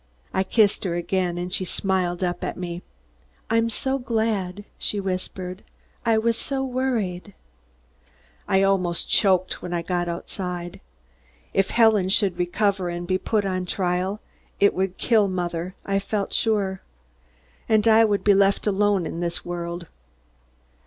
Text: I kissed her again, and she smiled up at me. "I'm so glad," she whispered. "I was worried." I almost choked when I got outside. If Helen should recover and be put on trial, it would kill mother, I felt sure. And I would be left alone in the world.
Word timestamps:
I 0.33 0.43
kissed 0.43 0.83
her 0.85 0.95
again, 0.95 1.37
and 1.37 1.53
she 1.53 1.63
smiled 1.63 2.23
up 2.23 2.43
at 2.43 2.57
me. 2.57 2.81
"I'm 3.51 3.69
so 3.69 3.99
glad," 3.99 4.65
she 4.79 4.99
whispered. 4.99 5.63
"I 6.07 6.17
was 6.17 6.49
worried." 6.49 7.35
I 8.47 8.63
almost 8.63 9.07
choked 9.07 9.61
when 9.61 9.75
I 9.75 9.83
got 9.83 10.07
outside. 10.09 10.81
If 11.53 11.69
Helen 11.69 12.09
should 12.09 12.39
recover 12.39 12.89
and 12.89 13.05
be 13.05 13.19
put 13.19 13.45
on 13.45 13.67
trial, 13.67 14.19
it 14.59 14.73
would 14.73 14.97
kill 14.97 15.27
mother, 15.27 15.75
I 15.85 15.99
felt 15.99 16.33
sure. 16.33 16.81
And 17.69 17.87
I 17.87 18.03
would 18.03 18.23
be 18.23 18.33
left 18.33 18.65
alone 18.65 19.05
in 19.05 19.19
the 19.19 19.39
world. 19.45 19.85